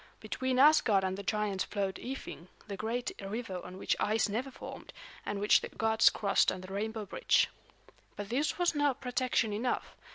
Between 0.19 0.57
Asgard 0.57 1.03
and 1.03 1.15
the 1.15 1.21
giants 1.21 1.63
flowed 1.63 1.97
Ifing, 1.97 2.47
the 2.67 2.75
great 2.75 3.11
river 3.21 3.61
on 3.63 3.77
which 3.77 3.95
ice 3.99 4.27
never 4.27 4.49
formed, 4.49 4.93
and 5.27 5.39
which 5.39 5.61
the 5.61 5.69
gods 5.69 6.09
crossed 6.09 6.51
on 6.51 6.61
the 6.61 6.73
rainbow 6.73 7.05
bridge. 7.05 7.49
But 8.15 8.29
this 8.29 8.57
was 8.57 8.73
not 8.73 8.99
protection 8.99 9.53
enough. 9.53 9.95